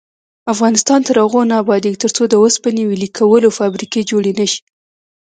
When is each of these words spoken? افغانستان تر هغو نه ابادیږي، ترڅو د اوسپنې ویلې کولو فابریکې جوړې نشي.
افغانستان 0.53 0.99
تر 1.07 1.15
هغو 1.23 1.41
نه 1.49 1.55
ابادیږي، 1.63 2.01
ترڅو 2.03 2.23
د 2.29 2.33
اوسپنې 2.41 2.83
ویلې 2.85 3.09
کولو 3.17 3.49
فابریکې 3.59 4.01
جوړې 4.09 4.31
نشي. 4.39 4.61